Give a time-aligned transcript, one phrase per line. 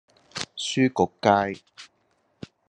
[0.55, 1.63] 書局街